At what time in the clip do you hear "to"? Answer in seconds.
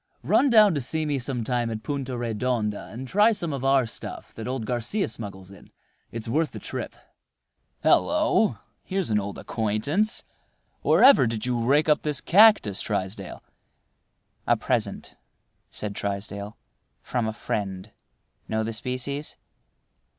0.73-0.81